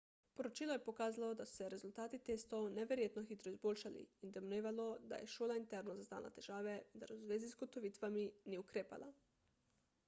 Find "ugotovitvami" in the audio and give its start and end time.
7.61-8.27